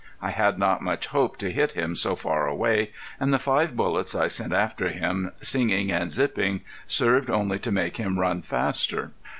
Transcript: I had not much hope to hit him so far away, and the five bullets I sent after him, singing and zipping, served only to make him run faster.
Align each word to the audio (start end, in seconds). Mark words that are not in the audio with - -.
I 0.19 0.31
had 0.31 0.57
not 0.57 0.81
much 0.81 1.05
hope 1.05 1.37
to 1.37 1.51
hit 1.51 1.73
him 1.73 1.95
so 1.95 2.15
far 2.15 2.47
away, 2.47 2.89
and 3.19 3.31
the 3.31 3.37
five 3.37 3.75
bullets 3.75 4.15
I 4.15 4.25
sent 4.29 4.51
after 4.51 4.89
him, 4.89 5.31
singing 5.41 5.91
and 5.91 6.09
zipping, 6.09 6.61
served 6.87 7.29
only 7.29 7.59
to 7.59 7.71
make 7.71 7.97
him 7.97 8.17
run 8.19 8.41
faster. 8.41 9.11